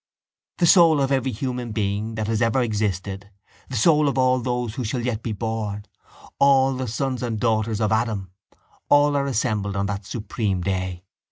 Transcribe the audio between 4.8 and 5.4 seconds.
shall yet be